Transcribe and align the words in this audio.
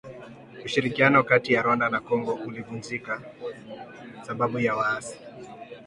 Ushirikiano 0.65 1.17
kati 1.29 1.49
ya 1.53 1.61
Rwanda 1.65 1.89
na 1.89 1.99
Kongo 1.99 2.33
ulivunjika 2.33 3.21
sababu 4.23 4.59
ya 4.59 4.75
waasi. 4.75 5.17